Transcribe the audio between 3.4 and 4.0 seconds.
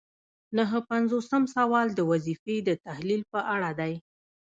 اړه دی.